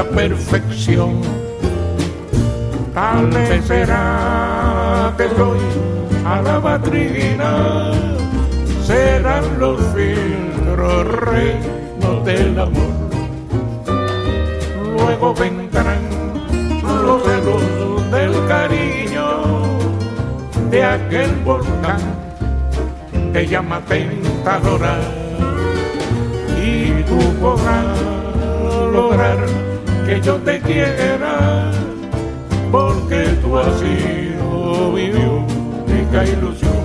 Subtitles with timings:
[0.00, 1.20] perfección.
[2.94, 5.58] Tal vez será que soy
[6.24, 7.92] a la batrina,
[8.86, 12.92] serán los filtros reinos del amor.
[14.96, 16.00] Luego vendrán
[17.04, 19.42] los celos del cariño
[20.70, 22.00] de aquel volcán
[23.32, 24.98] que llama tentadora
[26.62, 27.98] y tú podrás
[28.92, 29.71] lograr
[30.12, 31.70] que yo te quiera
[32.70, 36.81] porque tú has sido mi única ilusión.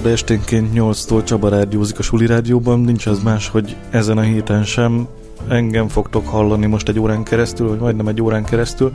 [0.00, 4.64] Szerda esténként 8-tól Csaba rádiózik a Suli Rádióban, nincs az más, hogy ezen a héten
[4.64, 5.06] sem
[5.48, 8.92] engem fogtok hallani most egy órán keresztül, vagy majdnem egy órán keresztül.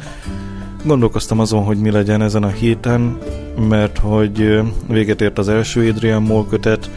[0.84, 3.18] Gondolkoztam azon, hogy mi legyen ezen a héten,
[3.70, 6.90] mert hogy véget ért az első Adrian Moll kötet,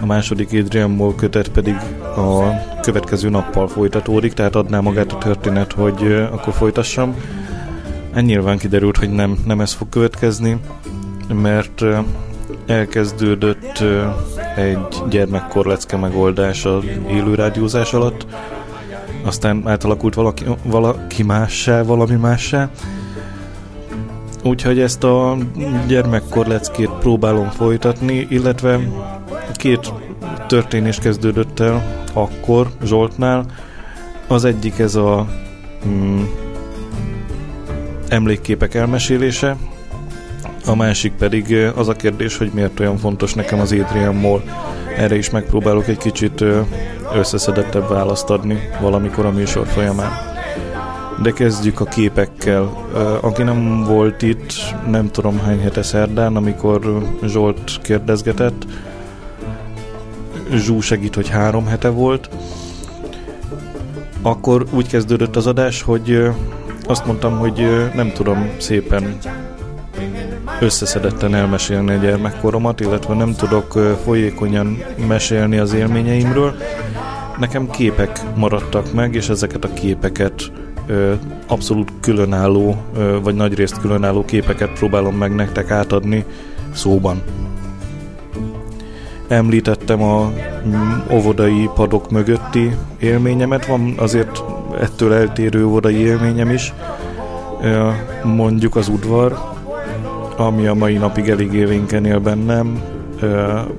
[0.00, 1.74] a második Adrian Moll kötet pedig
[2.16, 7.14] a következő nappal folytatódik, tehát adná magát a történet, hogy akkor folytassam.
[8.20, 10.56] Nyilván kiderült, hogy nem, nem ez fog következni,
[11.32, 11.84] mert
[12.66, 13.84] elkezdődött
[14.56, 18.26] egy gyermekkorlecke megoldás az élő rádiózás alatt,
[19.24, 22.70] aztán átalakult valaki, valaki mássá, valami mássá.
[24.42, 25.36] Úgyhogy ezt a
[25.86, 28.80] gyermekkorleckét próbálom folytatni, illetve
[29.54, 29.92] két
[30.46, 33.44] történés kezdődött el akkor Zsoltnál.
[34.28, 35.26] Az egyik ez a
[35.86, 36.22] mm,
[38.08, 39.56] emlékképek elmesélése,
[40.66, 44.42] a másik pedig az a kérdés, hogy miért olyan fontos nekem az Adrian Moll.
[44.96, 46.44] Erre is megpróbálok egy kicsit
[47.14, 50.10] összeszedettebb választ adni valamikor a műsor folyamán.
[51.22, 52.86] De kezdjük a képekkel.
[53.20, 54.52] Aki nem volt itt,
[54.88, 58.66] nem tudom hány hete szerdán, amikor Zsolt kérdezgetett,
[60.52, 62.28] Zsú segít, hogy három hete volt,
[64.22, 66.30] akkor úgy kezdődött az adás, hogy
[66.86, 69.18] azt mondtam, hogy nem tudom szépen
[70.64, 74.78] összeszedetten elmesélni a gyermekkoromat, illetve nem tudok folyékonyan
[75.08, 76.54] mesélni az élményeimről.
[77.38, 80.52] Nekem képek maradtak meg, és ezeket a képeket
[81.46, 82.76] abszolút különálló,
[83.22, 86.24] vagy nagyrészt különálló képeket próbálom meg nektek átadni
[86.74, 87.22] szóban.
[89.28, 90.32] Említettem a
[90.66, 94.42] mm, óvodai padok mögötti élményemet, van azért
[94.80, 96.72] ettől eltérő óvodai élményem is,
[98.22, 99.53] mondjuk az udvar,
[100.36, 102.82] ami a mai napig elég élénken él bennem,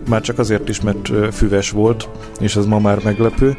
[0.09, 2.09] már csak azért is, mert füves volt,
[2.39, 3.57] és ez ma már meglepő.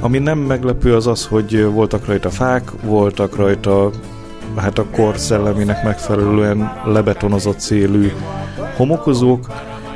[0.00, 3.90] Ami nem meglepő az az, hogy voltak rajta fák, voltak rajta
[4.56, 8.12] hát a kor szellemének megfelelően lebetonozott szélű
[8.76, 9.46] homokozók,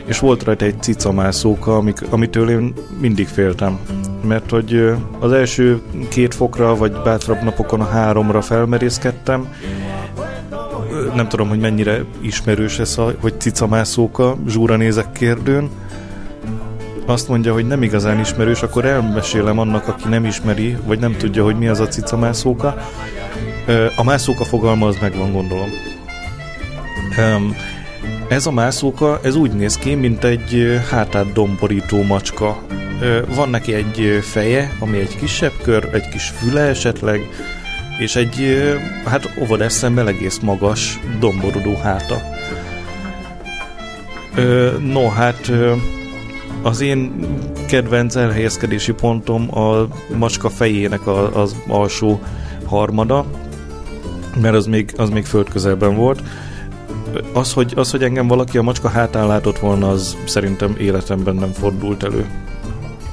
[0.05, 3.79] és volt rajta egy cicamászóka, amik, amitől én mindig féltem.
[4.25, 9.49] Mert hogy az első két fokra, vagy bátrabb napokon a háromra felmerészkedtem,
[11.15, 15.71] nem tudom, hogy mennyire ismerős ez, a, hogy cicamászóka, zsúra nézek kérdőn,
[17.07, 21.45] azt mondja, hogy nem igazán ismerős, akkor elmesélem annak, aki nem ismeri, vagy nem tudja,
[21.45, 22.77] hogy mi az a cicamászóka.
[23.97, 25.69] A mászóka fogalma az megvan, gondolom.
[28.29, 32.62] Ez a mászóka, ez úgy néz ki, mint egy hátát domborító macska.
[33.35, 37.29] Van neki egy feje, ami egy kisebb kör, egy kis füle esetleg,
[38.00, 38.62] és egy,
[39.05, 42.23] hát óvodás szemmel egész magas, domborodó háta.
[44.79, 45.52] No, hát
[46.62, 47.12] az én
[47.69, 52.20] kedvenc elhelyezkedési pontom a macska fejének a, az alsó
[52.64, 53.25] harmada,
[54.41, 56.23] mert az még, az még földközelben volt.
[57.32, 61.52] Az hogy, az, hogy engem valaki a macska hátán látott volna, az szerintem életemben nem
[61.52, 62.26] fordult elő.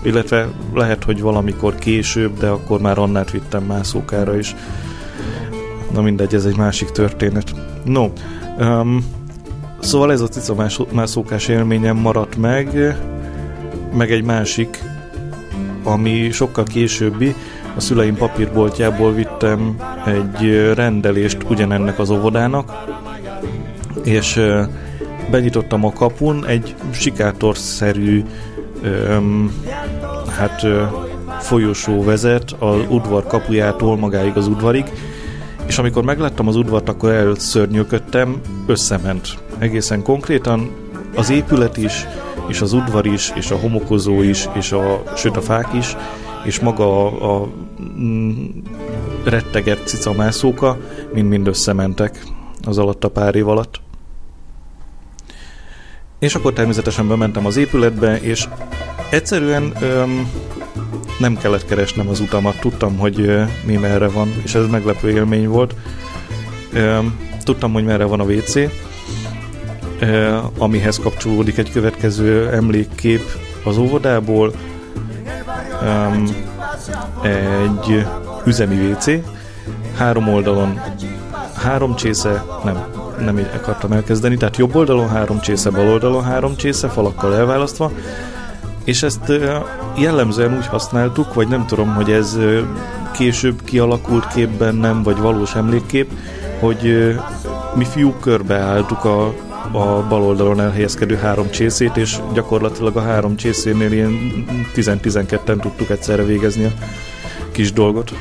[0.02, 4.56] Illetve lehet, hogy valamikor később, de akkor már Annát vittem mászókára is.
[5.94, 7.54] Na mindegy, ez egy másik történet.
[7.84, 8.10] No,
[8.60, 9.06] um,
[9.80, 12.96] szóval ez a cica mászókás élményem maradt meg,
[13.94, 14.84] meg egy másik,
[15.84, 17.36] ami sokkal későbbi,
[17.76, 22.72] a szüleim papírboltjából vittem egy rendelést ugyanennek az óvodának,
[24.04, 24.42] és
[25.32, 28.24] benyitottam a kapun, egy sikátorszerű
[30.38, 30.65] hát
[31.39, 34.91] folyosó vezet az udvar kapujától magáig az udvarig,
[35.68, 39.38] és amikor megláttam az udvart, akkor elszörnyűködtem, összement.
[39.57, 40.71] Egészen konkrétan
[41.15, 42.06] az épület is,
[42.47, 45.95] és az udvar is, és a homokozó is, és a, sőt a fák is,
[46.44, 47.47] és maga a, a
[48.00, 48.45] mm,
[49.24, 50.77] rettegett cicamászóka
[51.13, 52.24] mind-mind összementek
[52.68, 53.79] az alatt a pár év alatt.
[56.19, 58.48] És akkor természetesen bementem az épületbe, és
[59.10, 60.31] egyszerűen öm,
[61.19, 65.48] nem kellett keresnem az utamat, tudtam, hogy ö, mi merre van, és ez meglepő élmény
[65.48, 65.75] volt.
[66.74, 68.56] Öm, tudtam, hogy merre van a WC,
[70.00, 73.22] ö, amihez kapcsolódik egy következő emlékkép
[73.63, 74.54] az óvodából,
[75.84, 76.30] öm,
[77.22, 78.06] egy
[78.46, 79.12] üzemi WC,
[79.98, 80.80] három oldalon
[81.63, 82.86] három csésze, nem,
[83.19, 87.92] nem így akartam elkezdeni, tehát jobb oldalon három csésze, bal oldalon három csésze, falakkal elválasztva,
[88.84, 89.31] és ezt
[89.98, 92.38] jellemzően úgy használtuk, vagy nem tudom, hogy ez
[93.14, 96.12] később kialakult képben nem, vagy valós emlékkép,
[96.60, 97.16] hogy
[97.75, 99.25] mi fiúk körbeálltuk a,
[99.72, 106.24] a bal oldalon elhelyezkedő három csészét, és gyakorlatilag a három csészénél ilyen 10-12-en tudtuk egyszerre
[106.24, 106.72] végezni a
[107.52, 108.13] kis dolgot.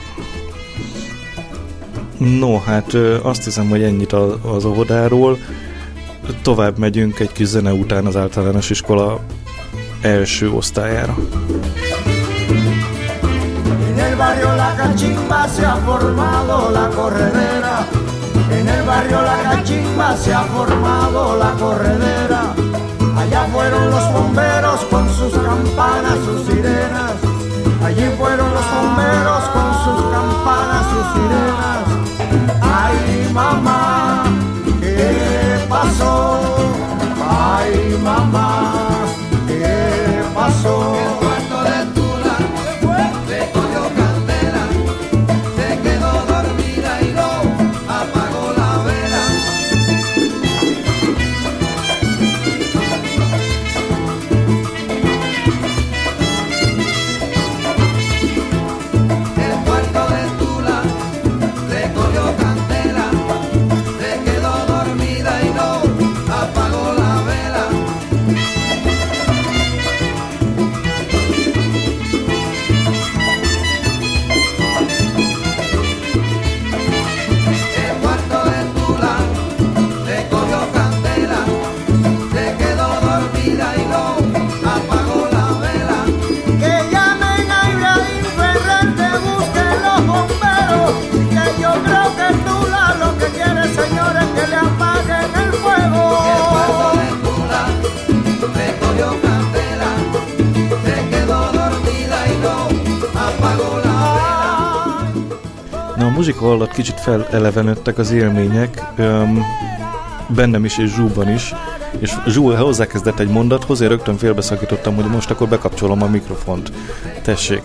[2.27, 5.39] No, hát azt hiszem, hogy ennyit az óvodáról.
[6.43, 9.21] Tovább megyünk egy kis zene után az általános iskola
[10.01, 11.17] első osztályára.
[13.89, 17.87] En el barrio La Cachimba se ha formado la corredera
[18.51, 22.55] En el barrio La Cachimba se ha formado la corredera
[23.17, 27.15] Allá fueron los bomberos con sus campanas, sus sirenas
[27.85, 32.06] Allí fueron los bomberos con sus campanas, sus sirenas
[106.57, 109.43] alatt kicsit felelevenődtek az élmények, öm,
[110.29, 111.55] bennem is és Zsúban is,
[111.99, 116.73] és Zsú hozzákezdett egy mondathoz, én rögtön félbeszakítottam, hogy most akkor bekapcsolom a mikrofont.
[117.23, 117.63] Tessék!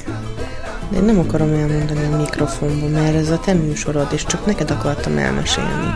[0.89, 4.71] De én nem akarom elmondani a mikrofonba, mert ez a te műsorod, és csak neked
[4.71, 5.95] akartam elmesélni.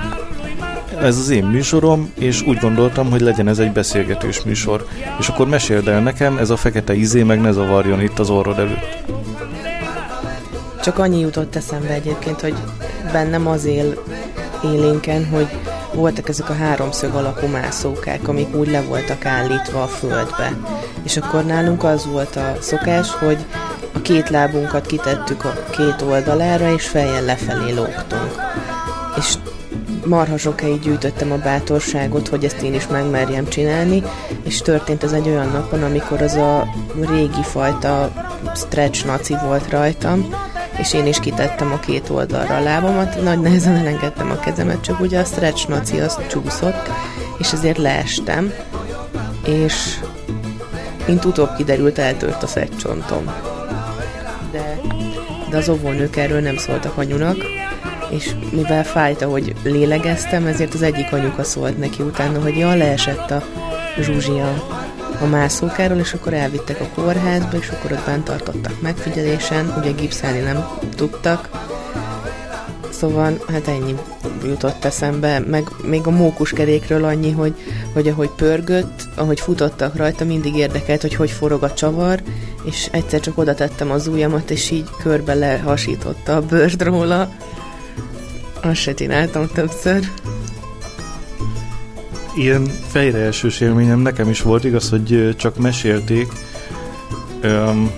[1.01, 4.85] ez az én műsorom, és úgy gondoltam, hogy legyen ez egy beszélgetős műsor.
[5.19, 8.59] És akkor meséld el nekem, ez a fekete izé meg ne zavarjon itt az orrod
[8.59, 9.03] előtt.
[10.83, 12.55] Csak annyi jutott eszembe egyébként, hogy
[13.11, 14.03] bennem az él
[14.63, 15.47] élénken, hogy
[15.93, 20.57] voltak ezek a háromszög alakú mászókák, amik úgy le voltak állítva a földbe.
[21.03, 23.45] És akkor nálunk az volt a szokás, hogy
[23.93, 28.35] a két lábunkat kitettük a két oldalára, és fejjel lefelé lógtunk.
[29.17, 29.33] És
[30.05, 34.03] marha sokáig gyűjtöttem a bátorságot, hogy ezt én is megmerjem csinálni,
[34.43, 36.67] és történt ez egy olyan napon, amikor az a
[37.09, 38.11] régi fajta
[38.55, 40.29] stretch naci volt rajtam,
[40.77, 44.99] és én is kitettem a két oldalra a lábamat, nagy nehezen elengedtem a kezemet, csak
[44.99, 46.89] ugye a stretch naci az csúszott,
[47.37, 48.53] és ezért leestem,
[49.45, 49.99] és
[51.07, 53.25] mint utóbb kiderült, eltört a szegcsontom.
[54.51, 54.79] De,
[55.49, 57.37] de az óvónők erről nem szóltak anyunak,
[58.09, 63.31] és mivel fájt, hogy lélegeztem, ezért az egyik anyuka szólt neki utána, hogy ja, leesett
[63.31, 63.43] a
[63.99, 64.64] zsuzsia
[65.21, 70.39] a mászókáról, és akkor elvittek a kórházba, és akkor ott bent tartottak megfigyelésen, ugye gipszálni
[70.39, 71.49] nem tudtak,
[72.99, 73.95] Szóval, hát ennyi
[74.43, 77.53] jutott eszembe, meg még a mókuskerékről annyi, hogy,
[77.93, 82.21] hogy ahogy pörgött, ahogy futottak rajta, mindig érdekelt, hogy hogy forog a csavar,
[82.63, 87.29] és egyszer csak oda tettem az ujjamat, és így körbe lehasította a bőrd róla.
[88.61, 90.09] Azt se csináltam többször.
[92.35, 96.27] Ilyen fejreesős élményem nekem is volt, igaz, hogy csak mesélték,
[97.41, 97.91] Öm,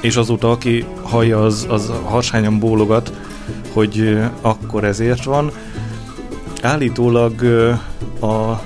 [0.00, 3.12] és azóta, aki hallja, az, az harsányan bólogat,
[3.72, 5.50] hogy akkor ezért van.
[6.62, 7.42] Állítólag
[8.20, 8.60] a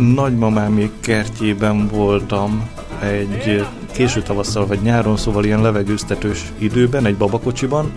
[0.00, 2.68] nagymamámék kertjében voltam
[3.00, 7.92] egy késő tavasszal vagy nyáron, szóval ilyen levegőztetős időben, egy babakocsiban,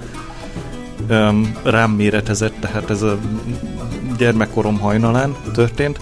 [1.64, 3.18] rám méretezett, tehát ez a
[4.18, 6.00] gyermekkorom hajnalán történt,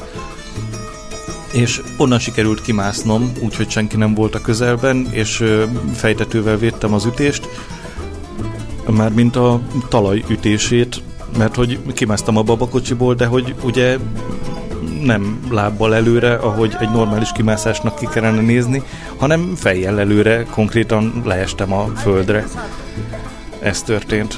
[1.54, 5.44] és onnan sikerült kimásznom, úgyhogy senki nem volt a közelben, és
[5.94, 7.50] fejtetővel védtem az ütést,
[8.90, 11.02] mármint a talaj ütését,
[11.38, 13.98] mert hogy kimásztam a babakocsiból, de hogy ugye
[15.02, 18.84] nem lábbal előre, ahogy egy normális kimászásnak ki kellene nézni,
[19.18, 22.48] hanem fejjel előre, konkrétan leestem a földre.
[23.60, 24.38] Ez történt.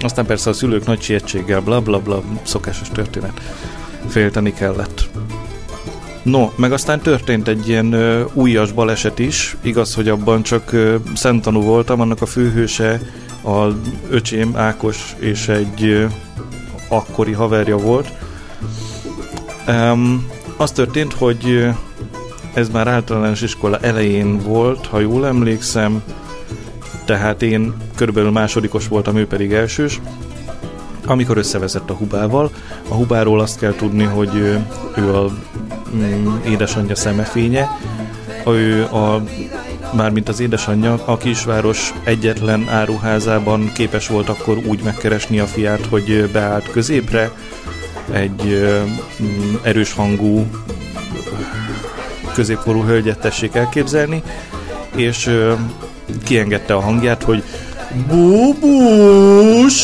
[0.00, 3.40] Aztán persze a szülők nagy sietséggel, bla bla bla, szokásos történet.
[4.08, 5.08] Félteni kellett.
[6.22, 10.96] No, meg aztán történt egy ilyen ö, újas baleset is, igaz, hogy abban csak ö,
[11.14, 13.00] szemtanú voltam, annak a főhőse
[13.44, 13.66] a
[14.10, 16.06] öcsém Ákos és egy ö,
[16.88, 18.12] akkori haverja volt.
[19.68, 20.26] Um,
[20.56, 21.68] az történt, hogy
[22.54, 26.02] ez már általános iskola elején volt, ha jól emlékszem,
[27.04, 30.00] tehát én körülbelül másodikos voltam, ő pedig elsős,
[31.06, 32.50] amikor összevezett a Hubával.
[32.88, 35.30] A Hubáról azt kell tudni, hogy ő, a
[35.94, 37.68] mm, édesanyja szemefénye,
[38.46, 39.22] ő a
[39.92, 46.30] mármint az édesanyja, a kisváros egyetlen áruházában képes volt akkor úgy megkeresni a fiát, hogy
[46.32, 47.30] beállt középre,
[48.12, 48.68] egy
[49.22, 50.46] mm, erős hangú
[52.34, 54.22] középkorú hölgyet tessék elképzelni,
[54.96, 55.30] és
[56.24, 57.42] kiengedte a hangját, hogy
[58.08, 59.74] Bubus!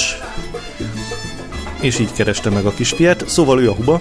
[1.80, 4.00] És így kereste meg a kisfiát, szóval ő a huba,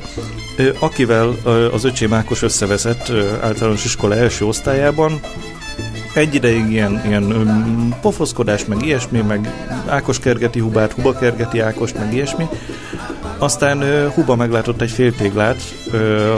[0.80, 1.36] akivel
[1.72, 5.20] az öcsém Ákos összevezett általános iskola első osztályában,
[6.14, 9.54] egy ideig ilyen, ilyen pofoszkodás, meg ilyesmi, meg
[9.88, 12.48] Ákos kergeti Hubát, Huba kergeti Ákost, meg ilyesmi.
[13.38, 15.62] Aztán Huba meglátott egy féltéglát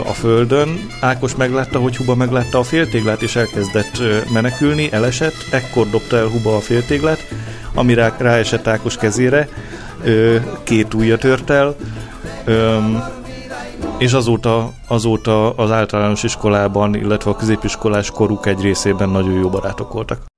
[0.06, 4.02] a földön, Ákos meglátta, hogy Huba meglátta a féltéglát, és elkezdett
[4.34, 7.28] menekülni, elesett, ekkor dobta el Huba a féltéglát,
[7.74, 9.50] amire ráesett Ákos kezére,
[10.06, 11.76] uh, két ujja tört el,
[12.48, 13.04] um,
[13.98, 19.94] és azóta, azóta az általános iskolában, illetve a középiskolás koruk egy részében nagyon jó barátok
[19.94, 20.33] voltak.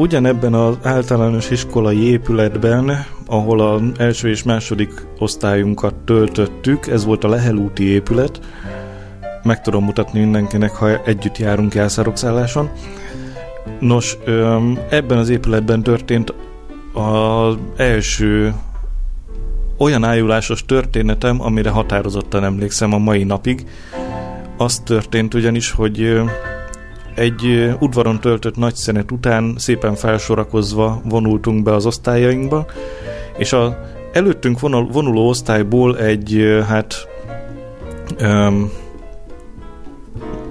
[0.00, 7.28] Ugyanebben az általános iskolai épületben, ahol az első és második osztályunkat töltöttük, ez volt a
[7.28, 8.40] Lehel úti épület,
[9.42, 12.70] meg tudom mutatni mindenkinek, ha együtt járunk elszárokszálláson.
[13.80, 14.18] Nos,
[14.88, 16.34] ebben az épületben történt
[16.92, 18.54] az első
[19.80, 23.66] olyan ájulásos történetem, amire határozottan emlékszem a mai napig.
[24.56, 26.20] Az történt ugyanis, hogy
[27.14, 32.66] egy udvaron töltött nagy szenet után szépen felsorakozva vonultunk be az osztályainkba,
[33.38, 33.78] és a
[34.12, 37.08] előttünk vonul, vonuló osztályból egy, hát
[38.20, 38.70] um,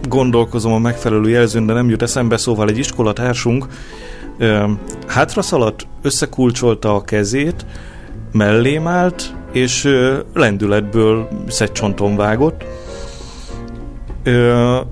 [0.07, 3.67] gondolkozom a megfelelő jelzőn, de nem jut eszembe, szóval egy iskolatársunk
[4.39, 7.65] um, hátra szaladt, összekulcsolta a kezét,
[8.31, 9.89] mellém állt, és
[10.33, 12.63] lendületből szedcsonton vágott,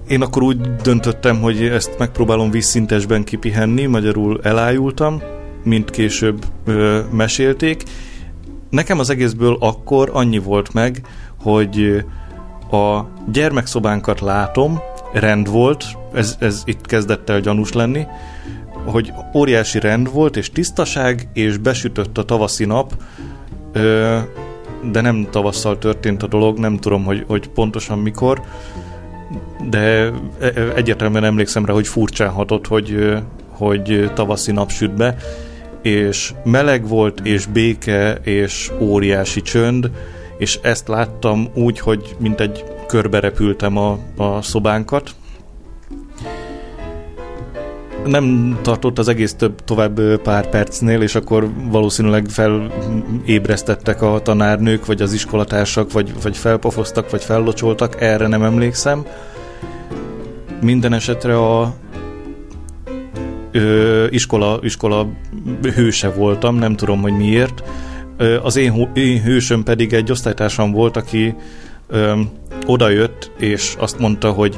[0.07, 5.21] én akkor úgy döntöttem, hogy ezt megpróbálom vízszintesben kipihenni, magyarul elájultam,
[5.63, 6.45] mint később
[7.11, 7.83] mesélték.
[8.69, 11.01] Nekem az egészből akkor annyi volt meg,
[11.41, 12.05] hogy
[12.71, 14.79] a gyermekszobánkat látom,
[15.13, 18.05] rend volt, ez, ez itt kezdett el gyanús lenni,
[18.87, 22.93] hogy óriási rend volt, és tisztaság, és besütött a tavaszi nap,
[23.73, 24.17] ö,
[24.91, 28.41] de nem tavasszal történt a dolog, nem tudom, hogy, hogy pontosan mikor,
[29.69, 33.17] de e, e, egyértelműen emlékszem rá, hogy furcsán hatott, hogy,
[33.49, 35.17] hogy tavaszi nap süt be,
[35.81, 39.91] és meleg volt, és béke, és óriási csönd,
[40.37, 45.11] és ezt láttam úgy, hogy mint egy körbe repültem a, a szobánkat,
[48.07, 55.01] nem tartott az egész több tovább pár percnél, és akkor valószínűleg felébresztettek a tanárnők, vagy
[55.01, 59.05] az iskolatársak, vagy, vagy felpofoztak, vagy fellocsoltak, erre nem emlékszem.
[60.61, 61.73] Minden esetre a
[63.51, 65.07] ö, iskola, iskola
[65.75, 67.63] hőse voltam, nem tudom, hogy miért.
[68.17, 71.35] Ö, az én, én hősöm pedig egy osztálytársam volt, aki
[71.87, 72.19] ö,
[72.65, 74.57] odajött, és azt mondta, hogy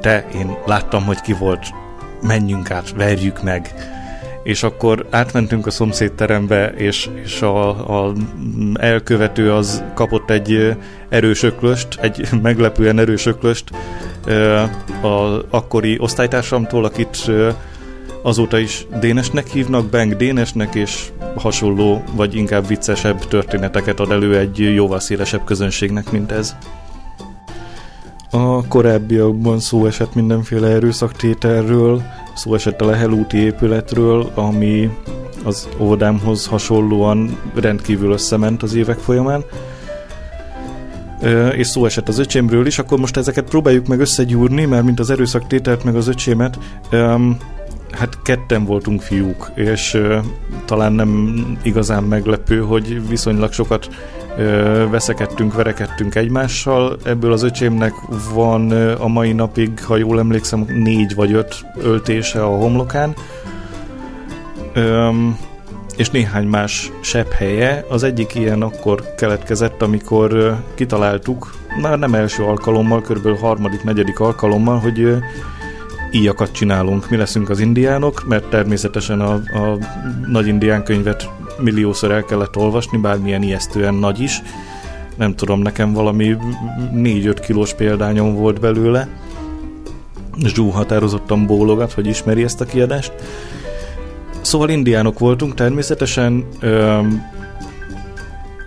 [0.00, 1.66] te, én láttam, hogy ki volt
[2.22, 3.74] menjünk át, verjük meg.
[4.42, 7.68] És akkor átmentünk a szomszédterembe, és, és a,
[8.06, 8.12] a
[8.74, 10.76] elkövető az kapott egy
[11.08, 13.70] erős öklöst, egy meglepően erős öklöst
[15.02, 17.30] az akkori osztálytársamtól, akit
[18.22, 24.74] azóta is Dénesnek hívnak, Bang Dénesnek, és hasonló, vagy inkább viccesebb történeteket ad elő egy
[24.74, 26.56] jóval szélesebb közönségnek, mint ez.
[28.36, 32.02] A korábbiakban szó esett mindenféle erőszaktételről,
[32.34, 34.90] szó esett a Lehelúti épületről, ami
[35.44, 39.44] az óvodámhoz hasonlóan rendkívül összement az évek folyamán,
[41.52, 45.10] és szó esett az öcsémről is, akkor most ezeket próbáljuk meg összegyúrni, mert mint az
[45.10, 46.58] erőszaktételt meg az öcsémet,
[47.90, 50.02] hát ketten voltunk fiúk, és
[50.64, 53.88] talán nem igazán meglepő, hogy viszonylag sokat
[54.90, 56.96] veszekedtünk, verekedtünk egymással.
[57.04, 57.92] Ebből az öcsémnek
[58.32, 63.14] van a mai napig, ha jól emlékszem, négy vagy öt öltése a homlokán.
[64.74, 65.38] Öm,
[65.96, 67.84] és néhány más sebb helye.
[67.88, 74.78] Az egyik ilyen akkor keletkezett, amikor kitaláltuk, már nem első alkalommal, körülbelül harmadik, negyedik alkalommal,
[74.78, 75.16] hogy
[76.10, 77.10] íjakat csinálunk.
[77.10, 79.78] Mi leszünk az indiánok, mert természetesen a, a
[80.26, 84.42] nagy indián könyvet milliószor el kellett olvasni, bármilyen ijesztően nagy is.
[85.16, 86.36] Nem tudom, nekem valami
[86.94, 89.08] 4-5 kilós példányom volt belőle.
[90.44, 93.12] Zsú határozottan bólogat, hogy ismeri ezt a kiadást.
[94.40, 96.46] Szóval indiánok voltunk természetesen.
[96.60, 97.22] Öm,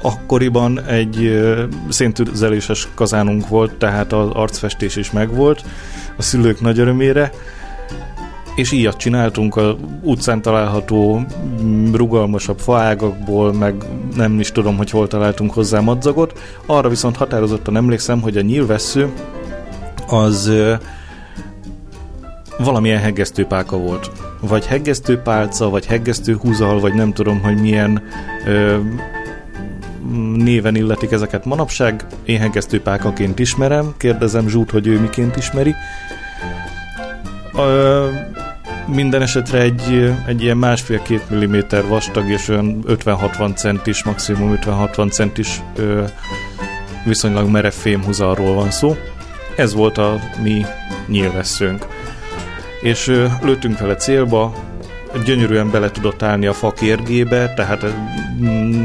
[0.01, 5.63] akkoriban egy ö, széntüzeléses kazánunk volt, tehát az arcfestés is megvolt
[6.17, 7.31] a szülők nagy örömére,
[8.59, 11.25] és íjat csináltunk a utcán található
[11.61, 13.75] mm, rugalmasabb faágakból, meg
[14.15, 16.39] nem is tudom, hogy hol találtunk hozzá madzagot.
[16.65, 19.13] Arra viszont határozottan emlékszem, hogy a nyílvessző
[20.07, 20.51] az
[22.57, 24.11] valamilyen heggesztőpálka volt.
[24.41, 28.01] Vagy heggesztőpálca, vagy heggesztőhúzal, vagy nem tudom, hogy milyen
[28.45, 28.77] ö,
[30.35, 32.05] néven illetik ezeket manapság.
[32.23, 35.75] Én heggesztőpálkaként ismerem, kérdezem Zsút, hogy ő miként ismeri.
[38.93, 45.61] Minden esetre egy, egy ilyen másfél-két milliméter vastag és olyan 50-60 centis, maximum 50-60 centis
[45.75, 46.03] ö,
[47.05, 48.95] viszonylag merev fémhúzalról van szó.
[49.55, 50.65] Ez volt a mi
[51.07, 51.85] nyílvesszőnk.
[52.81, 54.53] És ö, lőttünk vele célba,
[55.25, 57.85] gyönyörűen bele tudott állni a fa kérgébe, tehát
[58.41, 58.83] mm,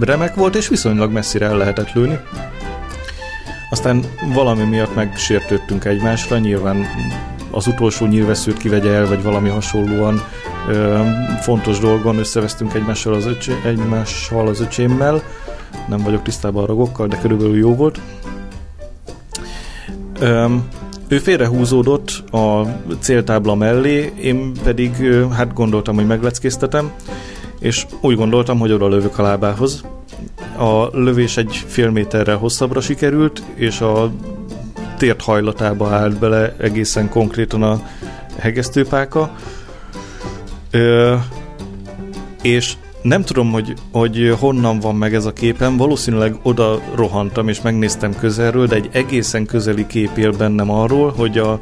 [0.00, 2.18] remek volt, és viszonylag messzire el lehetett lőni.
[3.70, 6.86] Aztán valami miatt megsértődtünk egymásra, nyilván
[7.56, 10.22] az utolsó nyilvesszőt kivegye el, vagy valami hasonlóan
[10.68, 11.00] ö,
[11.40, 15.22] fontos dolgon összevesztünk egymással az, öcsé, egymással az öcsémmel.
[15.88, 18.00] Nem vagyok tisztában a ragokkal, de körülbelül jó volt.
[20.20, 20.54] Ö,
[21.08, 22.62] ő félrehúzódott a
[22.98, 24.94] céltábla mellé, én pedig
[25.32, 26.90] hát gondoltam, hogy megleckéztetem,
[27.60, 29.84] és úgy gondoltam, hogy oda lövök a lábához.
[30.58, 34.12] A lövés egy fél méterrel hosszabbra sikerült, és a
[34.96, 37.80] tért hajlatába állt bele egészen konkrétan a
[38.38, 39.30] hegesztőpáka.
[40.70, 41.14] Ö,
[42.42, 47.60] és nem tudom, hogy, hogy honnan van meg ez a képem, valószínűleg oda rohantam és
[47.60, 51.52] megnéztem közelről, de egy egészen közeli kép él bennem arról, hogy a,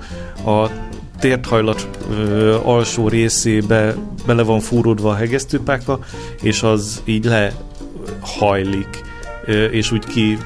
[0.51, 0.71] a
[1.19, 3.95] térthajlat ö, alsó részébe
[4.27, 5.99] bele van fúródva a hegesztőpáka,
[6.43, 9.01] és az így lehajlik,
[9.45, 10.39] ö, és úgy ki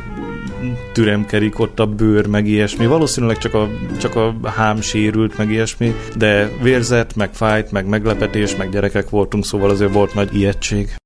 [0.93, 2.87] türemkedik ott a bőr, meg ilyesmi.
[2.87, 3.69] Valószínűleg csak a,
[3.99, 9.45] csak a hám sérült, meg ilyesmi, de vérzett, meg fájt, meg meglepetés, meg gyerekek voltunk,
[9.45, 10.97] szóval azért volt nagy ijegység.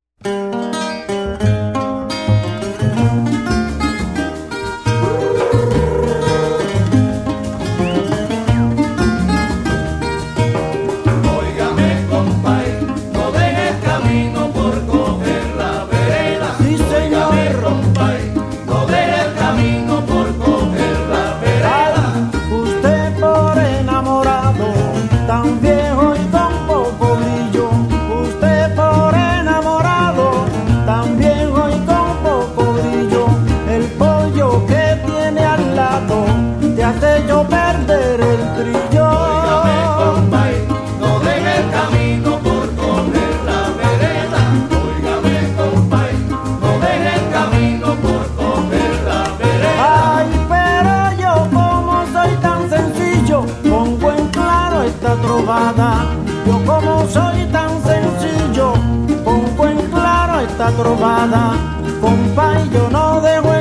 [55.22, 56.06] trovada.
[56.46, 58.74] Yo como soy tan sencillo,
[59.24, 61.52] pongo en claro esta trovada.
[62.00, 63.54] Compa, yo no dejo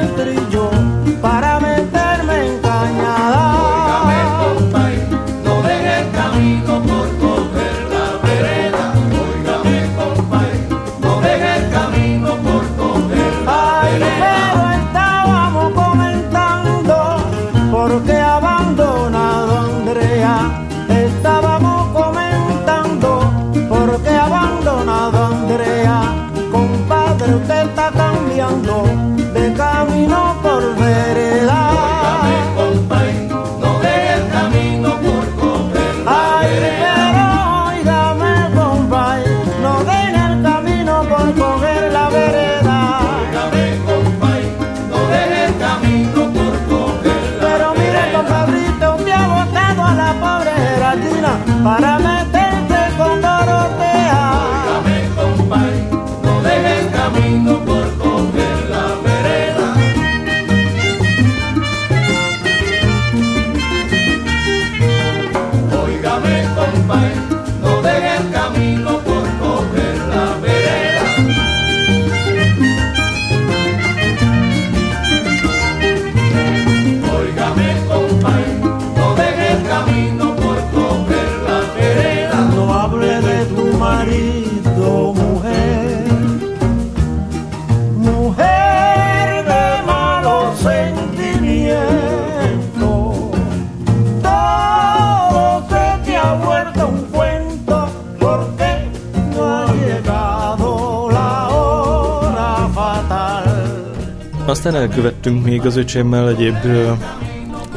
[104.45, 106.55] Aztán elkövettünk még az öcsémmel egyéb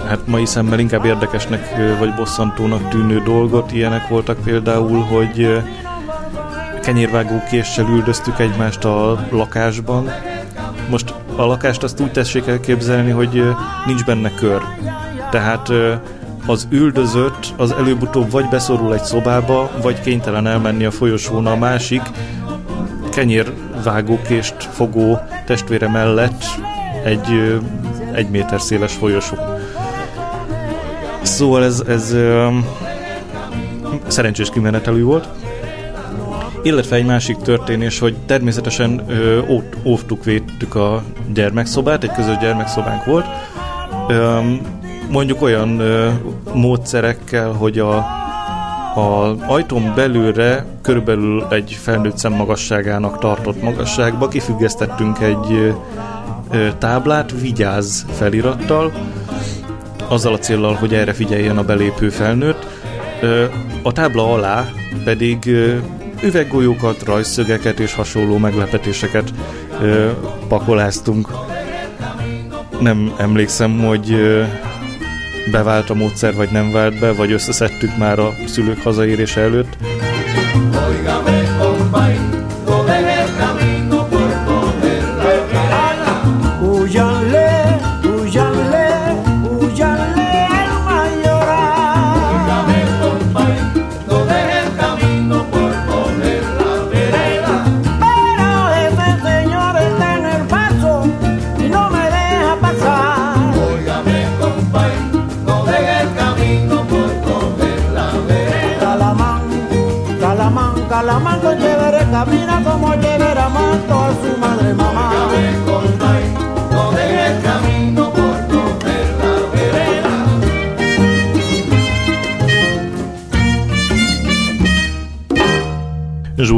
[0.07, 3.73] hát mai szemmel inkább érdekesnek vagy bosszantónak tűnő dolgot.
[3.73, 5.63] Ilyenek voltak például, hogy
[6.83, 10.11] kenyérvágó késsel üldöztük egymást a lakásban.
[10.91, 13.43] Most a lakást azt úgy tessék elképzelni, hogy
[13.87, 14.63] nincs benne kör.
[15.31, 15.73] Tehát
[16.47, 22.03] az üldözött az előbb-utóbb vagy beszorul egy szobába, vagy kénytelen elmenni a folyosón a másik
[23.15, 26.45] kenyérvágókést fogó testvére mellett
[27.05, 27.59] egy
[28.15, 29.37] egy méter széles folyosó.
[31.23, 32.17] Szóval ez, ez
[34.07, 35.29] szerencsés kimenetelű volt.
[36.63, 39.41] Illetve egy másik történés, hogy természetesen ö,
[39.85, 43.27] óvtuk, védtük a gyermekszobát, egy közös gyermekszobánk volt.
[44.09, 44.39] Ö,
[45.11, 46.11] mondjuk olyan ö,
[46.53, 48.07] módszerekkel, hogy a,
[48.95, 55.75] a ajtón belülre körülbelül egy felnőtt szem magasságának tartott magasságba kifüggesztettünk egy
[56.79, 58.93] táblát, vigyáz felirattal,
[60.09, 62.67] azzal a célral, hogy erre figyeljen a belépő felnőtt.
[63.83, 64.65] A tábla alá
[65.05, 65.51] pedig
[66.23, 69.33] üveggolyókat, rajzszögeket és hasonló meglepetéseket
[70.49, 71.29] pakoláztunk.
[72.81, 74.17] Nem emlékszem, hogy
[75.51, 79.77] bevált a módszer, vagy nem vált be, vagy összeszedtük már a szülők hazaérése előtt.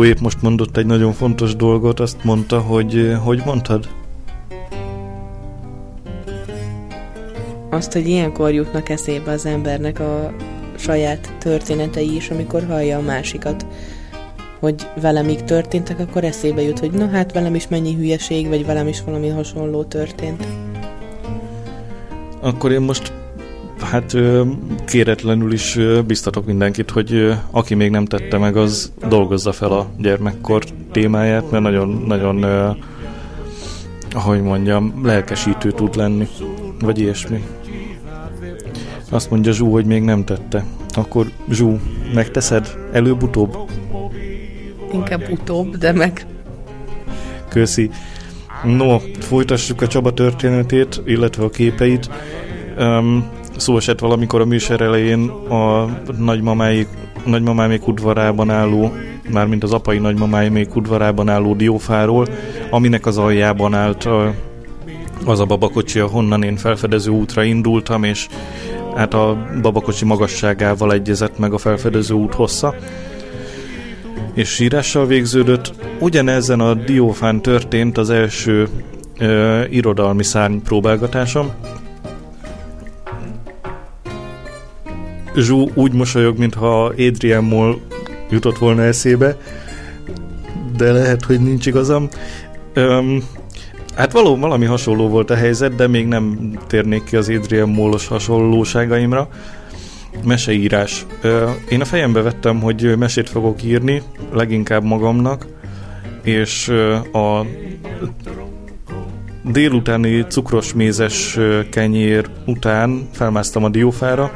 [0.07, 3.89] Épp most mondott egy nagyon fontos dolgot, azt mondta, hogy hogy mondtad?
[7.71, 10.33] Azt, hogy ilyenkor jutnak eszébe az embernek a
[10.77, 13.67] saját történetei is, amikor hallja a másikat
[14.61, 18.67] hogy velem így történtek, akkor eszébe jut, hogy na hát velem is mennyi hülyeség, vagy
[18.67, 20.47] velem is valami hasonló történt.
[22.41, 23.13] Akkor én most
[23.81, 24.17] hát
[24.87, 30.65] kéretlenül is biztatok mindenkit, hogy aki még nem tette meg, az dolgozza fel a gyermekkor
[30.93, 32.45] témáját, mert nagyon, nagyon
[34.17, 36.29] ahogy mondjam, lelkesítő tud lenni,
[36.81, 37.45] vagy ilyesmi.
[39.11, 40.65] Azt mondja Zsú, hogy még nem tette.
[40.95, 41.81] Akkor Zsú,
[42.15, 43.57] megteszed előbb-utóbb?
[44.93, 46.27] Inkább utóbb, de meg...
[47.49, 47.91] Köszi.
[48.65, 52.11] No, folytassuk a Csaba történetét, illetve a képeit.
[52.79, 53.25] Um,
[53.57, 55.89] szó esett valamikor a műsor elején a
[56.19, 56.89] nagymamáik,
[57.25, 58.93] nagymamámék udvarában álló,
[59.31, 62.27] mármint az apai nagymamámék udvarában álló diófáról,
[62.71, 64.35] aminek az aljában állt a,
[65.25, 68.29] az a babakocsi, ahonnan én felfedező útra indultam, és
[68.97, 72.75] hát a babakocsi magasságával egyezett meg a felfedező út hossza
[74.37, 75.73] és sírással végződött.
[75.99, 78.69] Ugyanezen a diófán történt az első
[79.19, 81.51] ö, irodalmi szárny próbálgatásom.
[85.37, 87.79] Zsú úgy mosolyog, mintha Adrian Moll
[88.31, 89.37] jutott volna eszébe,
[90.77, 92.09] de lehet, hogy nincs igazam.
[92.73, 93.23] Öm,
[93.95, 98.07] hát való, valami hasonló volt a helyzet, de még nem térnék ki az Adrian Mollos
[98.07, 99.29] hasonlóságaimra
[100.25, 101.07] meseírás.
[101.69, 105.47] Én a fejembe vettem, hogy mesét fogok írni, leginkább magamnak,
[106.23, 106.69] és
[107.13, 107.47] a
[109.43, 111.39] délutáni cukros mézes
[111.71, 114.33] kenyér után felmásztam a diófára.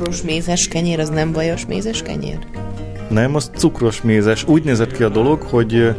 [0.00, 2.38] Cukros mézes kenyér, az nem vajos mézes kenyér?
[3.08, 4.44] Nem, az cukros mézes.
[4.46, 5.94] Úgy nézett ki a dolog, hogy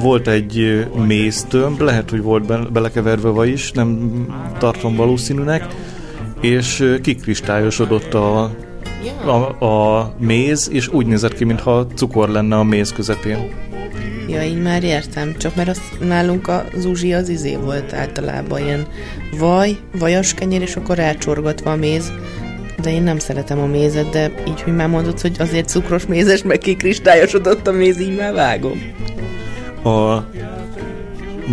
[0.00, 4.10] volt egy méztömb, lehet, hogy volt belekeverve vaj is, nem
[4.58, 5.66] tartom valószínűnek,
[6.40, 8.50] és kikristályosodott a,
[9.24, 13.50] a, a méz, és úgy nézett ki, mintha cukor lenne a méz közepén.
[14.28, 18.86] Ja, így már értem, csak mert azt nálunk a zuzsi az izé volt általában ilyen
[19.38, 22.12] vaj, vajas kenyér, és akkor rácsorgatva a méz,
[22.84, 26.42] de én nem szeretem a mézet, de így, hogy már mondod, hogy azért cukros mézes,
[26.42, 28.92] meg kikristályosodott a méz, így már vágom.
[29.84, 30.24] A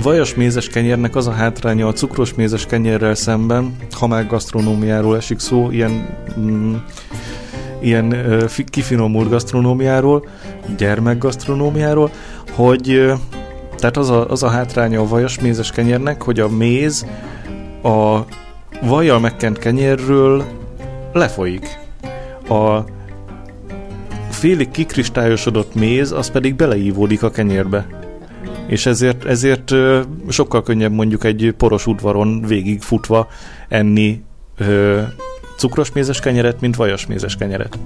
[0.03, 5.39] vajas mézes kenyérnek az a hátránya a cukros mézes kenyérrel szemben, ha már gasztronómiáról esik
[5.39, 6.75] szó, ilyen, mm,
[7.79, 10.25] ilyen uh, kifinomult gasztronómiáról,
[10.77, 12.11] gyermekgasztronómiáról,
[12.51, 13.11] hogy uh,
[13.77, 17.05] Tehát az a, az a hátránya a vajas mézes kenyérnek, hogy a méz
[17.83, 18.19] a
[18.81, 20.43] vajjal megkent kenyérről
[21.13, 21.79] lefolyik.
[22.49, 22.79] A
[24.29, 27.87] félig kikristályosodott méz, az pedig beleívódik a kenyérbe.
[28.67, 29.73] És ezért, ezért
[30.29, 33.27] sokkal könnyebb mondjuk egy poros udvaron végig futva
[33.67, 34.23] enni
[34.57, 35.01] ö,
[35.57, 37.77] cukros mézes kenyeret, mint vajas mézes kenyeret.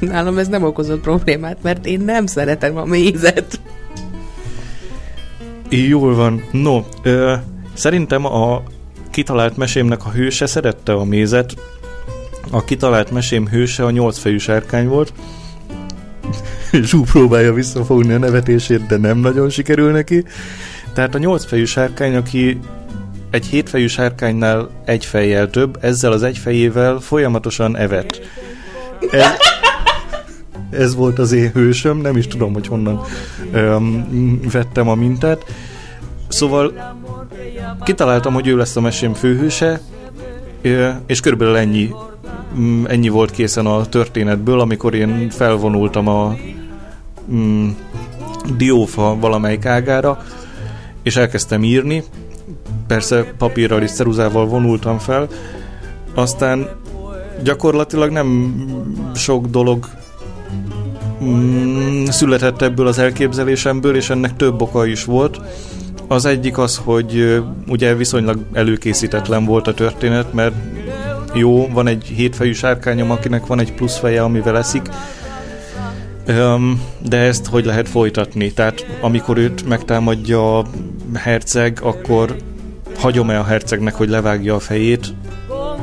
[0.00, 3.60] Nálam ez nem okozott problémát, mert én nem szeretem a mézet.
[5.68, 6.44] Jól van.
[6.50, 7.34] No, ö,
[7.74, 8.62] szerintem a
[9.16, 11.54] kitalált mesémnek a hőse szerette a mézet.
[12.50, 15.12] A kitalált mesém hőse a nyolcfejű sárkány volt.
[16.88, 20.24] Zsú próbálja visszafogni a nevetését, de nem nagyon sikerül neki.
[20.92, 22.58] Tehát a nyolcfejű sárkány, aki
[23.30, 28.20] egy hétfejű sárkánynál egy fejjel több, ezzel az egy fejével folyamatosan evett.
[29.10, 29.24] Ez,
[30.80, 33.00] ez volt az én hősöm, nem is tudom, hogy honnan
[33.52, 35.44] öm, vettem a mintát.
[36.36, 36.72] Szóval
[37.82, 39.80] kitaláltam, hogy ő lesz a mesém főhőse,
[41.06, 41.90] és körülbelül ennyi,
[42.58, 46.36] mm, ennyi volt készen a történetből, amikor én felvonultam a
[47.32, 47.68] mm,
[48.56, 50.24] diófa valamelyik ágára,
[51.02, 52.04] és elkezdtem írni.
[52.86, 55.28] Persze papírral és ceruzával vonultam fel.
[56.14, 56.68] Aztán
[57.42, 58.54] gyakorlatilag nem
[59.14, 59.88] sok dolog
[61.24, 65.40] mm, született ebből az elképzelésemből, és ennek több oka is volt.
[66.08, 70.54] Az egyik az, hogy ugye viszonylag előkészítetlen volt a történet, mert
[71.34, 74.88] jó, van egy hétfejű sárkányom, akinek van egy plusz feje, amivel eszik,
[77.08, 78.52] de ezt hogy lehet folytatni?
[78.52, 80.66] Tehát amikor őt megtámadja a
[81.14, 82.36] herceg, akkor
[82.98, 85.14] hagyom-e a hercegnek, hogy levágja a fejét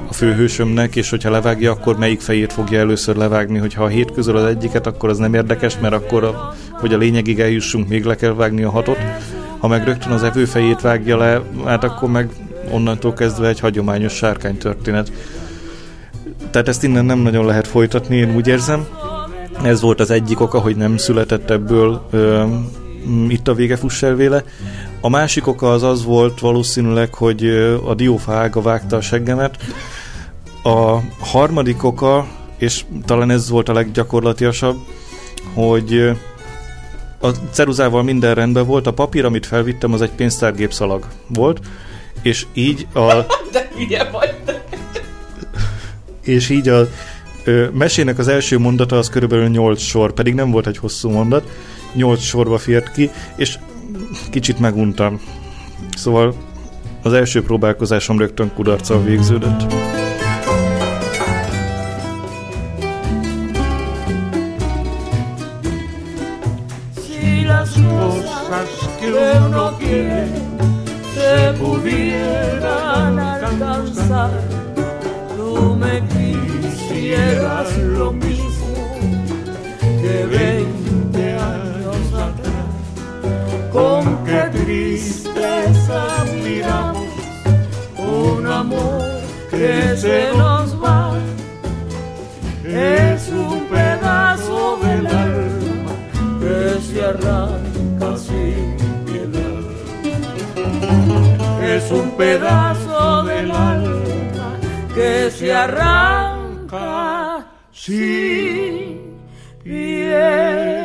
[0.10, 4.38] a főhősömnek, és hogyha levágja, akkor melyik fejét fogja először levágni, hogyha a hét közül
[4.38, 8.16] az egyiket, akkor az nem érdekes, mert akkor, a, hogy a lényegig eljussunk, még le
[8.16, 8.98] kell vágni a hatot.
[9.64, 12.30] Ha meg rögtön az evő fejét vágja le, hát akkor meg
[12.72, 15.12] onnantól kezdve egy hagyományos sárkány történet.
[16.52, 18.88] Tehát ezt innen nem nagyon lehet folytatni, én úgy érzem.
[19.62, 22.46] Ez volt az egyik oka, hogy nem született ebből ö,
[23.28, 23.78] itt a vége
[24.16, 24.44] véle.
[25.02, 27.46] A másik oka az az volt valószínűleg, hogy
[27.86, 29.58] a diófa ága vágta a seggemet.
[30.64, 34.78] A harmadik oka, és talán ez volt a leggyakorlatiasabb,
[35.54, 36.16] hogy
[37.24, 41.60] a ceruzával minden rendben volt, a papír, amit felvittem, az egy pénztárgépszalag volt,
[42.22, 43.14] és így a...
[43.52, 44.34] De ugye vagy
[46.24, 46.88] És így a
[47.44, 51.50] ö, mesének az első mondata az körülbelül 8 sor, pedig nem volt egy hosszú mondat,
[51.94, 53.58] 8 sorba fért ki, és
[54.30, 55.22] kicsit meguntam.
[55.96, 56.36] Szóval
[57.02, 59.93] az első próbálkozásom rögtön kudarccal végződött.
[74.24, 74.32] Alcanzar.
[75.36, 78.76] Tú me quisieras lo mismo
[80.02, 83.72] que veinte años atrás.
[83.72, 87.08] Con qué tristeza miramos
[87.98, 89.02] un amor
[89.50, 91.18] que se nos va.
[92.66, 95.92] Es un pedazo del alma
[96.40, 98.84] que se arranca sin
[101.76, 104.03] es un pedazo del alma
[104.94, 109.18] que se arranca sin
[109.64, 110.83] piedad.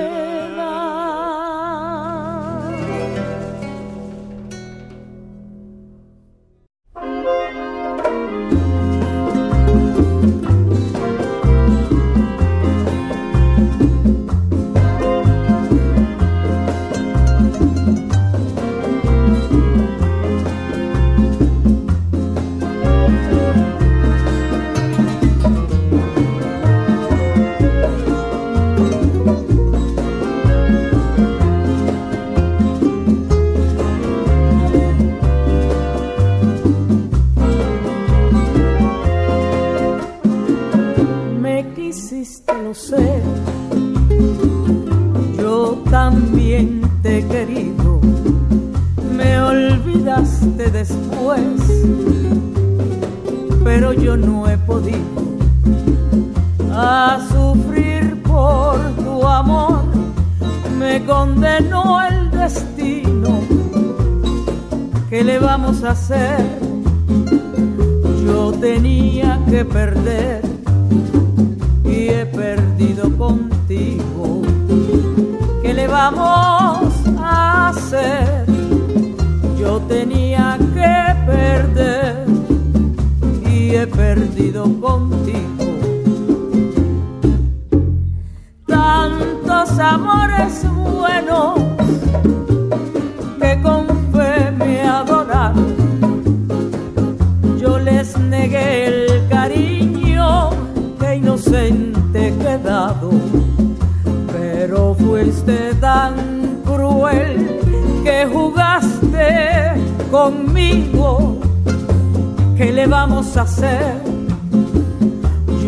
[112.79, 114.01] Le vamos a hacer?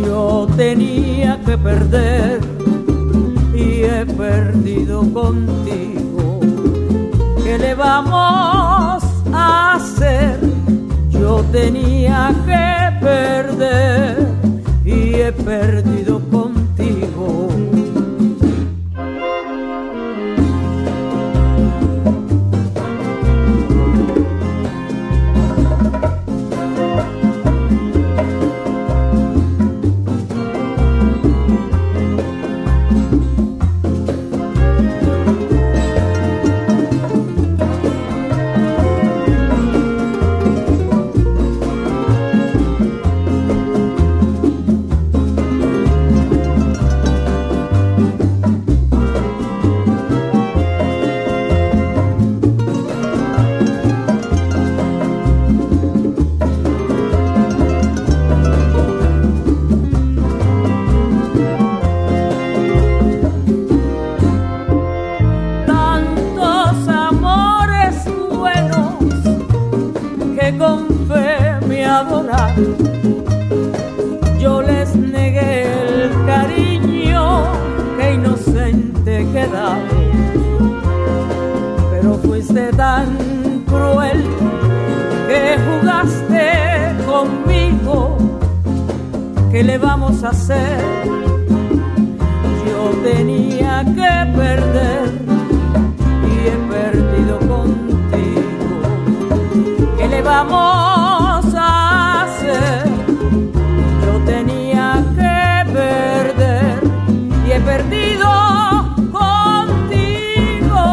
[0.04, 2.40] Yo tenía que perder
[3.52, 6.38] y he perdido contigo.
[7.42, 9.02] ¿Qué le vamos
[9.32, 10.38] a hacer?
[11.10, 14.28] Yo tenía que perder
[14.84, 16.59] y he perdido contigo.
[89.60, 90.80] ¿Qué le vamos a hacer?
[92.66, 95.12] Yo tenía que perder
[96.30, 98.80] y he perdido contigo.
[99.98, 102.88] ¿Qué le vamos a hacer?
[104.02, 106.80] Yo tenía que perder
[107.46, 108.28] y he perdido
[109.12, 110.84] contigo.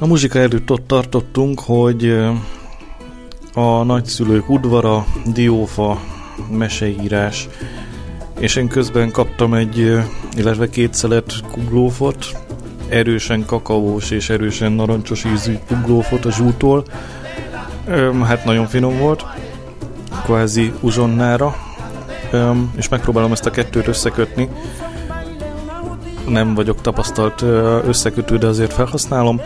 [0.00, 2.32] A muzsika előtt ott tartottunk, hogy ö,
[3.58, 6.00] a nagyszülők udvara, diófa,
[6.50, 7.48] meseírás,
[8.38, 9.98] és én közben kaptam egy,
[10.36, 12.26] illetve két szelet kuglófot,
[12.88, 16.84] erősen kakaós és erősen narancsos ízű kuglófot a zsútól.
[17.86, 19.24] Öm, hát nagyon finom volt,
[20.24, 21.54] kvázi uzsonnára,
[22.30, 24.48] Öm, és megpróbálom ezt a kettőt összekötni.
[26.28, 27.42] Nem vagyok tapasztalt
[27.86, 29.40] összekötő, de azért felhasználom.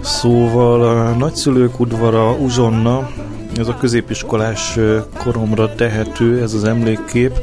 [0.00, 3.10] Szóval a nagyszülők udvara uzsonna,
[3.56, 4.78] ez a középiskolás
[5.18, 7.40] koromra tehető, ez az emlékkép,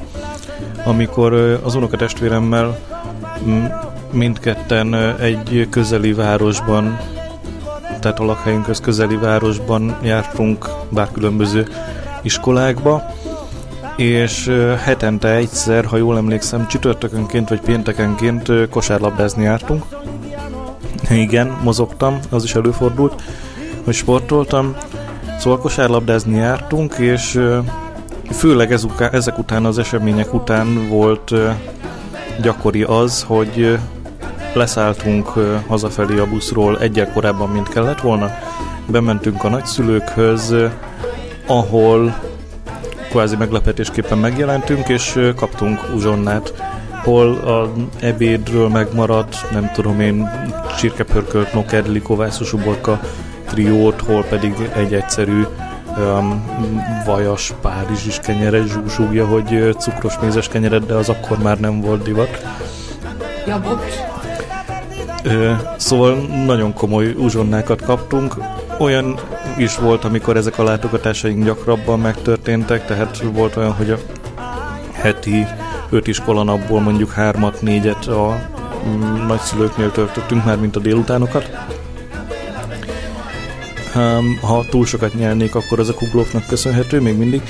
[0.85, 1.33] amikor
[1.63, 2.79] az unokatestvéremmel
[4.11, 6.99] mindketten egy közeli városban,
[7.99, 11.67] tehát a lakhelyünkhöz közeli városban jártunk, bár különböző
[12.21, 13.03] iskolákba,
[13.95, 14.51] és
[14.83, 19.83] hetente egyszer, ha jól emlékszem, csütörtökönként vagy péntekenként kosárlabdázni jártunk.
[21.09, 23.21] Igen, mozogtam, az is előfordult,
[23.83, 24.75] hogy sportoltam.
[25.37, 27.41] Szóval kosárlabdázni jártunk, és
[28.31, 31.33] főleg ez ezek után, az események után volt
[32.41, 33.77] gyakori az, hogy
[34.53, 35.27] leszálltunk
[35.67, 38.31] hazafelé a buszról egyel korábban, mint kellett volna.
[38.85, 40.55] Bementünk a nagyszülőkhöz,
[41.47, 42.15] ahol
[43.09, 46.53] kvázi meglepetésképpen megjelentünk, és kaptunk uzsonnát,
[47.03, 50.29] hol a ebédről megmaradt, nem tudom én,
[50.77, 52.99] csirkepörkölt nokedli kovászos uborka
[53.49, 55.43] triót, hol pedig egy egyszerű
[55.97, 56.45] um,
[57.05, 62.45] vajas párizsis kenyeret zsúzsúgja, hogy cukros mézes kenyeret, de az akkor már nem volt divat.
[63.47, 64.09] Ja, bocs.
[65.77, 68.35] Szóval nagyon komoly uzsonnákat kaptunk.
[68.77, 69.19] Olyan
[69.57, 73.97] is volt, amikor ezek a látogatásaink gyakrabban megtörténtek, tehát volt olyan, hogy a
[74.91, 75.45] heti
[75.89, 78.39] öt iskolanapból mondjuk hármat, négyet a
[78.87, 81.49] mm, nagyszülőknél töltöttünk már, mint a délutánokat.
[84.41, 87.41] Ha túl sokat nyelnék, akkor az a kuglóknak köszönhető még mindig.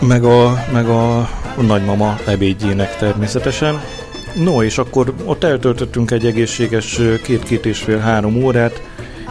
[0.00, 1.28] Meg a, meg a
[1.60, 3.80] nagymama ebédjének természetesen.
[4.34, 8.82] No, és akkor ott eltöltöttünk egy egészséges két-két és fél-három órát,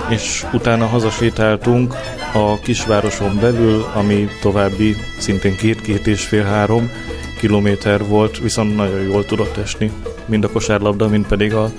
[0.09, 1.95] és utána hazasétáltunk
[2.33, 6.91] a kisvároson belül, ami további szintén két-két és fél-három
[7.39, 9.91] kilométer volt, viszont nagyon jól tudott esni.
[10.25, 11.71] mind a kosárlabda, mind pedig a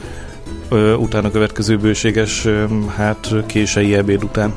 [0.99, 2.47] utána következő bőséges,
[2.97, 4.55] hát kései ebéd után.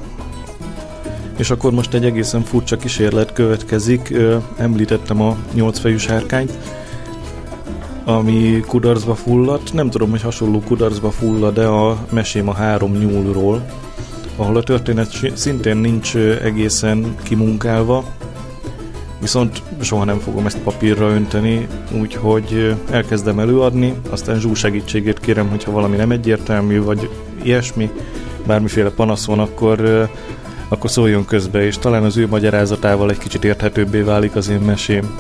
[1.37, 4.13] És akkor most egy egészen furcsa kísérlet következik.
[4.57, 6.57] Említettem a nyolcfejű sárkányt,
[8.05, 9.73] ami kudarcba fulladt.
[9.73, 13.65] Nem tudom, hogy hasonló kudarcba fullad, de a mesém a három nyúlról,
[14.35, 18.03] ahol a történet szintén nincs egészen kimunkálva,
[19.23, 21.67] viszont soha nem fogom ezt papírra önteni,
[21.99, 27.09] úgyhogy elkezdem előadni, aztán Zsú segítségét kérem, hogyha valami nem egyértelmű, vagy
[27.43, 27.89] ilyesmi,
[28.45, 30.09] bármiféle panasz van, akkor,
[30.67, 35.17] akkor szóljon közbe, és talán az ő magyarázatával egy kicsit érthetőbbé válik az én mesém.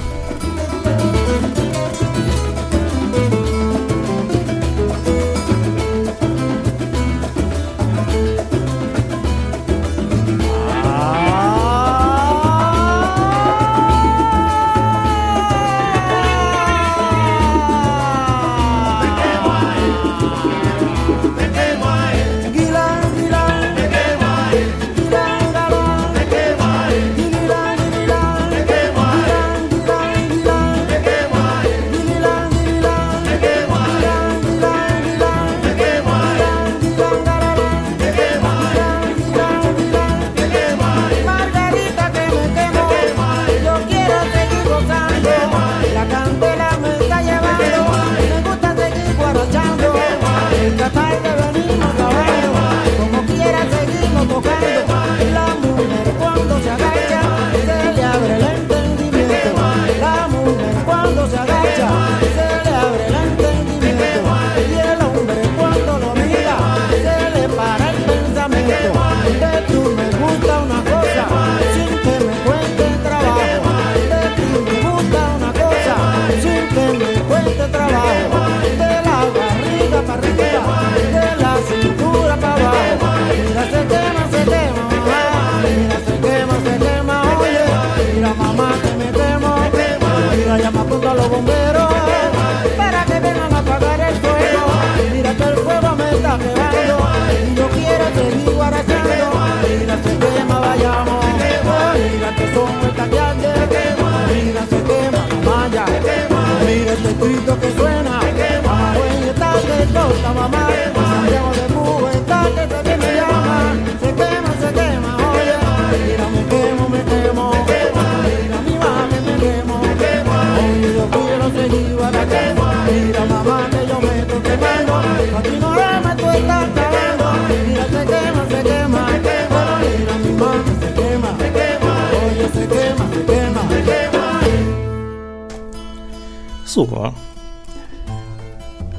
[136.73, 137.13] Szóval,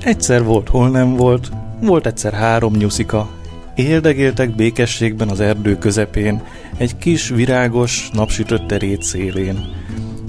[0.00, 1.50] egyszer volt, hol nem volt,
[1.80, 3.28] volt egyszer három nyuszika,
[3.74, 6.42] Éldegéltek békességben az erdő közepén,
[6.76, 9.64] egy kis virágos, napsütött terét szélén.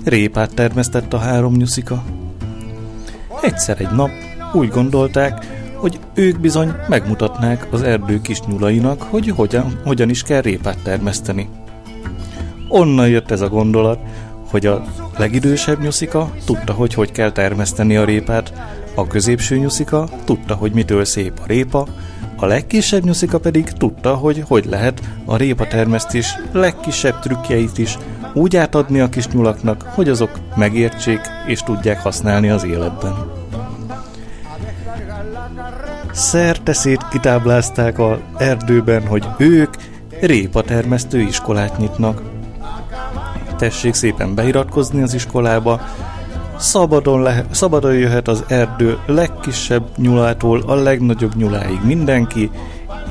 [0.06, 2.04] Répát termesztett a három nyuszika.
[3.42, 4.10] Egyszer egy nap
[4.54, 10.42] úgy gondolták, hogy ők bizony megmutatnák az erdő kis nyulainak, hogy hogyan, hogyan is kell
[10.42, 11.50] répát termeszteni.
[12.70, 14.00] Onnan jött ez a gondolat,
[14.50, 14.84] hogy a
[15.18, 18.54] legidősebb nyuszika tudta, hogy hogy kell termeszteni a répát,
[18.96, 21.88] a középső nyuszika tudta, hogy mitől szép a répa,
[22.36, 27.98] a legkisebb nyuszika pedig tudta, hogy hogy lehet a répa termesztés legkisebb trükkjeit is
[28.34, 33.14] úgy átadni a kis nyulaknak, hogy azok megértsék és tudják használni az életben.
[36.12, 39.74] Szerte szét kitáblázták a erdőben, hogy ők
[40.22, 42.22] répa termesztő iskolát nyitnak.
[43.58, 45.82] Tessék szépen beiratkozni az iskolába,
[46.58, 52.50] Szabadon, le, szabadon jöhet az erdő legkisebb nyulától a legnagyobb nyuláig mindenki,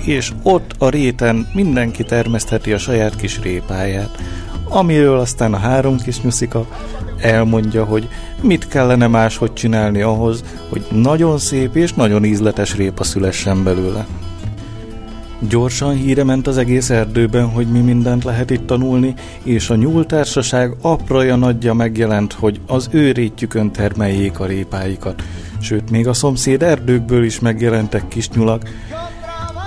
[0.05, 4.19] és ott a réten mindenki termesztheti a saját kis répáját,
[4.69, 6.67] amiről aztán a három kis nyuszika
[7.21, 8.09] elmondja, hogy
[8.41, 14.07] mit kellene máshogy csinálni ahhoz, hogy nagyon szép és nagyon ízletes répa szülessen belőle.
[15.49, 20.75] Gyorsan híre ment az egész erdőben, hogy mi mindent lehet itt tanulni, és a nyúltársaság
[20.81, 25.23] apraja nagyja megjelent, hogy az ő rétjükön termeljék a répáikat.
[25.61, 28.69] Sőt, még a szomszéd erdőkből is megjelentek kis nyulak,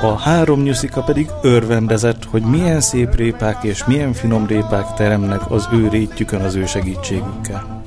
[0.02, 5.68] a három nyuszika pedig örvendezett, hogy milyen szép répák és milyen finom répák teremnek az
[5.74, 7.84] ő rétjükön az ő segítségükkel.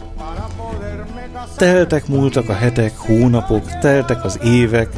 [1.56, 4.88] Teltek múltak a hetek, hónapok, teltek az évek,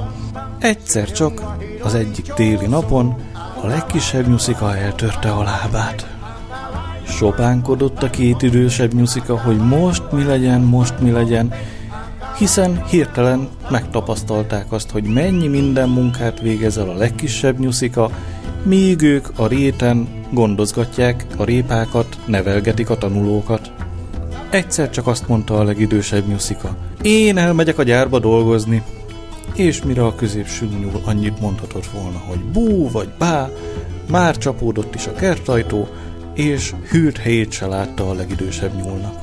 [0.59, 1.43] egyszer csak
[1.83, 3.15] az egyik téli napon
[3.63, 6.07] a legkisebb nyuszika eltörte a lábát.
[7.07, 11.53] Sopánkodott a két idősebb nyuszika, hogy most mi legyen, most mi legyen,
[12.39, 18.11] hiszen hirtelen megtapasztalták azt, hogy mennyi minden munkát végez el a legkisebb nyuszika,
[18.63, 23.73] míg ők a réten gondozgatják a répákat, nevelgetik a tanulókat.
[24.51, 26.77] Egyszer csak azt mondta a legidősebb nyuszika.
[27.03, 28.83] Én elmegyek a gyárba dolgozni.
[29.55, 33.49] És mire a középső nyúl annyit mondhatott volna, hogy bú vagy bá,
[34.11, 35.89] már csapódott is a kertajtó,
[36.35, 39.21] és hűrt helyét se látta a legidősebb nyúlnak.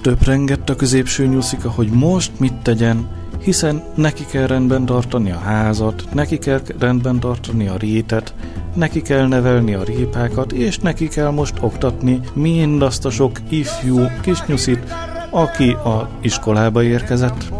[0.00, 3.08] Töprengett a középső nyuszika, hogy most mit tegyen,
[3.42, 8.34] hiszen neki kell rendben tartani a házat, neki kell rendben tartani a rétet,
[8.74, 14.94] neki kell nevelni a répákat, és neki kell most oktatni mindazt a sok ifjú kisnyuszit,
[15.30, 17.52] aki a iskolába érkezett.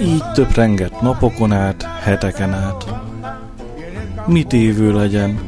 [0.00, 2.86] Így töprengett napokon át, heteken át.
[4.26, 5.38] Mit évő legyen?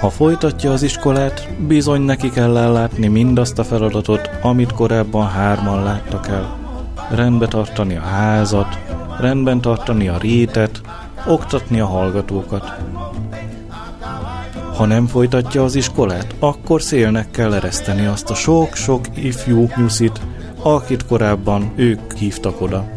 [0.00, 6.28] Ha folytatja az iskolát, bizony neki kell ellátni mindazt a feladatot, amit korábban hárman láttak
[6.28, 6.56] el.
[7.10, 8.78] Rendbe tartani a házat,
[9.20, 10.80] rendben tartani a rétet,
[11.26, 12.72] oktatni a hallgatókat.
[14.76, 20.20] Ha nem folytatja az iskolát, akkor szélnek kell ereszteni azt a sok-sok ifjú nyuszit,
[20.62, 22.96] akit korábban ők hívtak oda.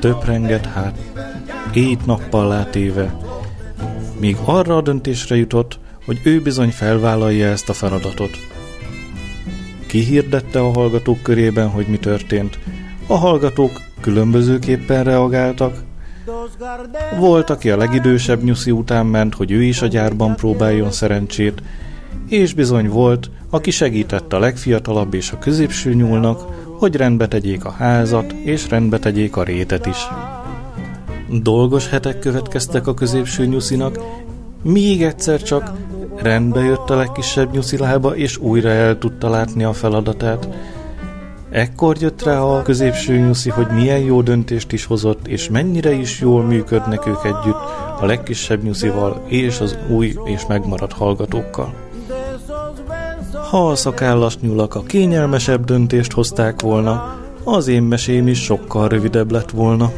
[0.00, 0.98] Töprenget hát,
[1.72, 3.16] ét nappal látéve,
[4.20, 8.30] míg arra a döntésre jutott, hogy ő bizony felvállalja ezt a feladatot.
[9.86, 12.58] Kihirdette a hallgatók körében, hogy mi történt.
[13.06, 15.82] A hallgatók különbözőképpen reagáltak.
[17.18, 21.62] Volt, aki a legidősebb nyuszi után ment, hogy ő is a gyárban próbáljon szerencsét,
[22.28, 27.70] és bizony volt, aki segített a legfiatalabb és a középső nyúlnak, hogy rendbe tegyék a
[27.70, 30.08] házat, és rendbe tegyék a rétet is.
[31.42, 33.98] Dolgos hetek következtek a középső nyuszinak,
[34.62, 35.72] még egyszer csak
[36.16, 40.48] rendbe jött a legkisebb nyuszilába, és újra el tudta látni a feladatát.
[41.50, 46.20] Ekkor jött rá a középső nyuszi, hogy milyen jó döntést is hozott, és mennyire is
[46.20, 47.60] jól működnek ők együtt
[48.00, 51.85] a legkisebb nyuszival és az új és megmaradt hallgatókkal.
[53.50, 59.30] Ha a szakállas nyulak a kényelmesebb döntést hozták volna, az én mesém is sokkal rövidebb
[59.30, 59.92] lett volna.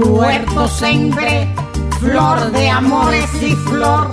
[0.00, 1.48] Tu huerto sembré
[2.00, 4.10] flor de amores y flor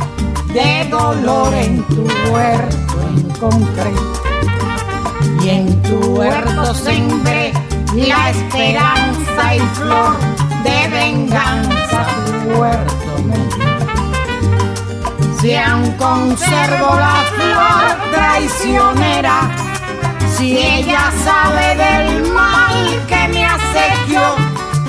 [0.54, 3.94] de dolor en tu huerto encontré.
[5.44, 7.54] Y en tu huerto sembré
[7.96, 10.16] la esperanza y flor
[10.64, 13.36] de venganza tu huerto me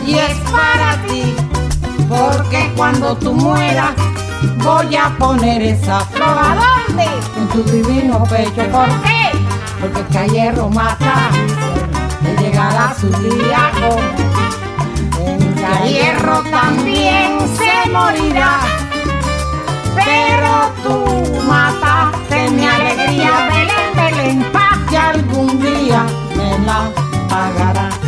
[0.07, 1.35] y es para ti,
[2.09, 3.93] porque cuando tú mueras
[4.63, 6.29] voy a poner esa flor.
[6.29, 6.77] ¿A?
[7.37, 8.63] En tu divino pecho.
[8.71, 9.31] ¿Por qué?
[9.81, 11.29] Porque el que hierro mata,
[12.23, 13.71] le llegará su día
[15.27, 18.61] El que hierro también se morirá,
[19.95, 26.91] pero tú mataste mi alegría, Belén, Belén, paz que algún día me la
[27.29, 28.06] pagará.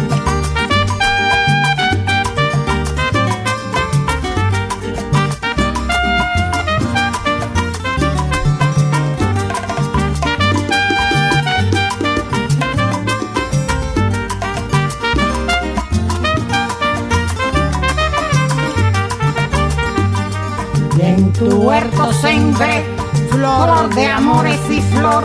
[21.79, 22.85] muertos en vez,
[23.31, 25.25] flor de amores y flor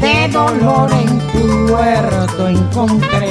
[0.00, 3.28] de dolor en tu huerto encontré.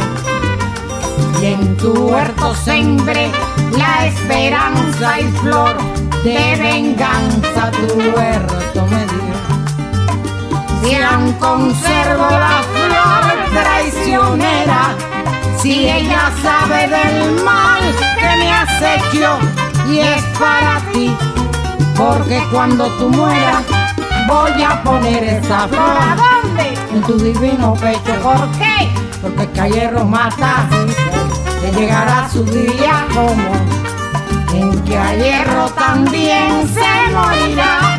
[1.42, 3.30] Y en tu huerto sembré
[3.78, 5.76] la esperanza y flor
[6.24, 9.36] de venganza tu huerto me dio.
[10.84, 14.96] Si aún conservo la flor traicionera,
[15.62, 17.84] si ella sabe del mal
[18.20, 18.82] que me has
[19.90, 21.14] y es para ti
[21.96, 23.64] porque cuando tú mueras
[24.28, 25.98] voy a poner esa flor.
[26.00, 26.74] ¿A dónde?
[26.92, 28.14] En tu divino pecho.
[28.22, 28.92] ¿Por qué?
[29.22, 30.68] Porque que a hierro mata,
[31.62, 33.54] que llegará su día como
[34.54, 37.98] en que a hierro también se morirá.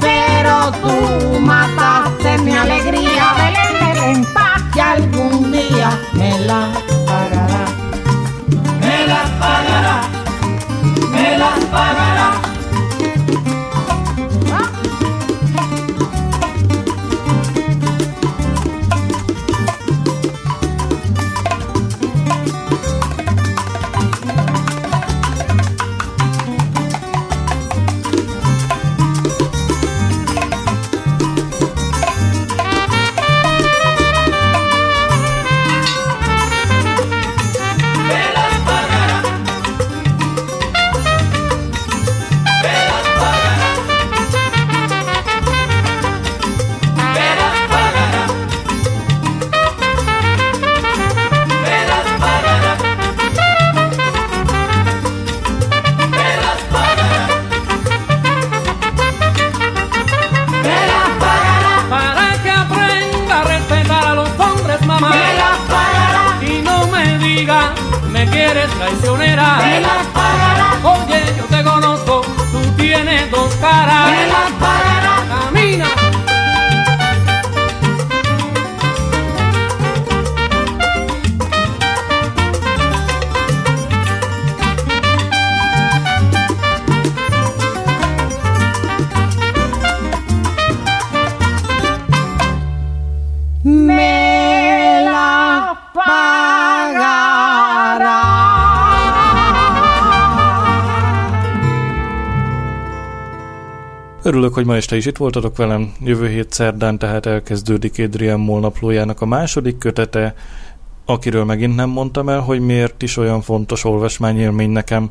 [0.00, 6.72] Pero tú mataste mi alegría, Belén, Belén, paz, que algún día me la
[7.06, 7.64] pagará.
[8.80, 10.00] Me la pagará,
[11.12, 12.17] me la pagará.
[104.38, 105.92] Örülök, hogy ma este is itt voltatok velem.
[106.00, 108.72] Jövő hét szerdán tehát elkezdődik Adrian Moll
[109.18, 110.34] a második kötete,
[111.04, 115.10] akiről megint nem mondtam el, hogy miért is olyan fontos olvasmányélmény nekem.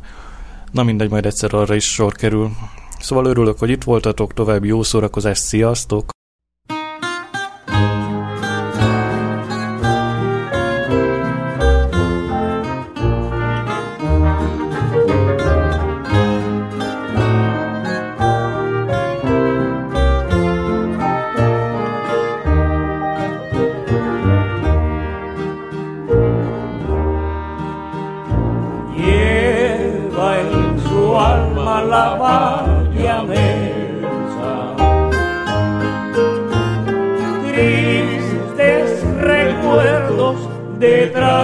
[0.71, 2.49] Na mindegy, majd egyszer arra is sor kerül.
[2.99, 6.16] Szóval örülök, hogy itt voltatok, további jó szórakozást, sziasztok!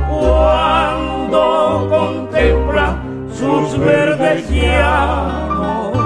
[0.09, 5.97] Cuando contempla sus verdes llanos,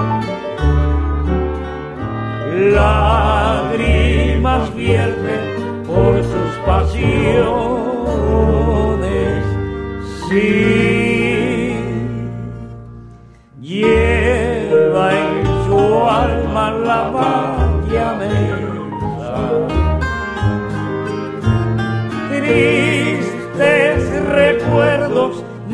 [2.71, 3.22] lágrimas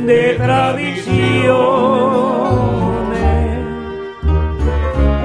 [0.10, 1.20] de tradiciones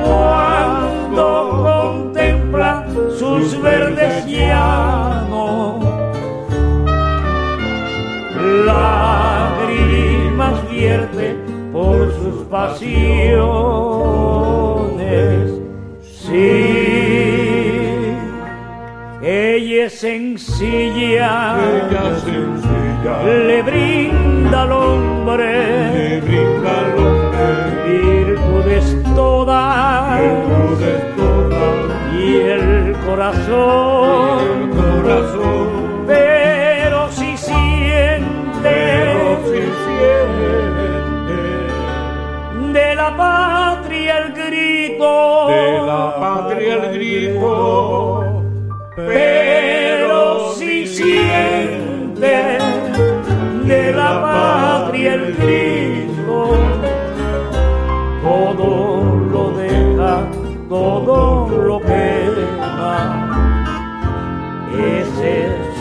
[0.03, 1.27] cuando
[1.65, 2.87] contempla
[3.19, 5.83] sus verdes llanos,
[8.67, 11.35] lágrimas vierte
[11.73, 13.25] por sus pasiones.
[16.03, 16.61] Sí,
[19.23, 22.85] ella es sencilla, Ella sencilla
[23.23, 23.63] le
[33.15, 36.05] corazón, corazón.
[36.05, 41.39] Pero si siente pero si siente.
[42.73, 47.84] de la patria el grito, de la patria el grito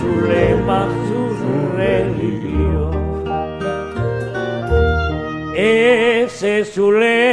[0.04, 1.22] su lema, su
[1.78, 3.24] religión.
[5.56, 7.33] Ese es su lema.